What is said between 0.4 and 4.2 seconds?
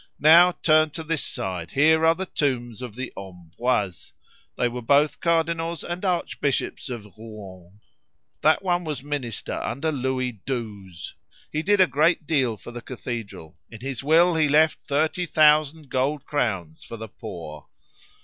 turn to this side; here are the tombs of the Ambroise.